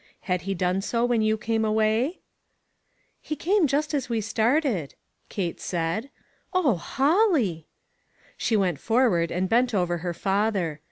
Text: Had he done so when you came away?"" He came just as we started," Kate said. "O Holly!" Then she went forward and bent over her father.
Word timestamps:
Had 0.21 0.41
he 0.49 0.55
done 0.55 0.81
so 0.81 1.05
when 1.05 1.21
you 1.21 1.37
came 1.37 1.63
away?"" 1.63 2.21
He 3.21 3.35
came 3.35 3.67
just 3.67 3.93
as 3.93 4.09
we 4.09 4.19
started," 4.19 4.95
Kate 5.29 5.59
said. 5.61 6.09
"O 6.55 6.73
Holly!" 6.75 7.53
Then 8.23 8.33
she 8.35 8.57
went 8.57 8.79
forward 8.79 9.29
and 9.31 9.47
bent 9.47 9.75
over 9.75 9.99
her 9.99 10.15
father. 10.15 10.79